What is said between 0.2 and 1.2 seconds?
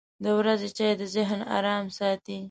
•د ورځې چای د